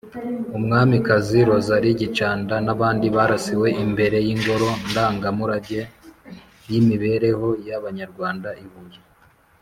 Umwamikazi 0.57 1.39
Rosalie 1.49 1.97
Gicanda 2.01 2.55
n’abandi 2.65 3.07
barasiwe 3.15 3.67
imbere 3.83 4.17
y’Ingoro 4.25 4.69
Ndangamurage 4.89 5.81
y’Imibereho 6.69 7.47
y’Abanyarwanda 7.67 8.49
I 8.63 8.65
Huye. 8.71 8.99